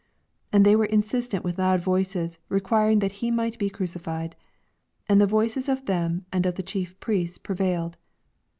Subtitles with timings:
[0.49, 4.35] 23 And they were instant with loud voices, requiring that he might be crucified.
[5.07, 7.93] And the voices of them and of the Chief Priests prevmled.